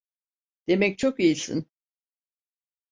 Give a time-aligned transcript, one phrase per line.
[0.67, 1.69] Demek çok iyisin!